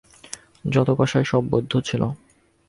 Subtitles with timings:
[0.65, 2.01] যত কসাই, সব বৌদ্ধ ছিল।